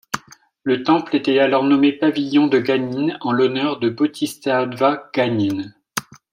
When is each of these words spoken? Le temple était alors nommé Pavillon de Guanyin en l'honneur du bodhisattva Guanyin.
Le 0.63 0.81
temple 0.81 1.15
était 1.15 1.37
alors 1.37 1.63
nommé 1.63 1.91
Pavillon 1.93 2.47
de 2.47 2.57
Guanyin 2.57 3.17
en 3.21 3.31
l'honneur 3.31 3.77
du 3.77 3.91
bodhisattva 3.91 5.11
Guanyin. 5.13 5.75